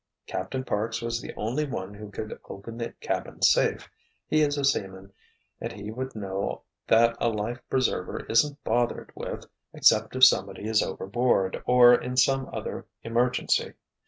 [0.25, 3.87] Captain Parks was the only one who could open the cabin safe.
[4.25, 5.13] He is a seaman,
[5.59, 10.81] and he would know that a life preserver isn't bothered with except if somebody is
[10.81, 13.73] overboard or in some other emergency.